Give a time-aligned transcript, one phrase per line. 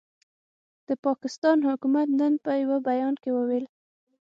[0.87, 3.65] د پاکستان حکومت نن په یوه بیان کې وویل،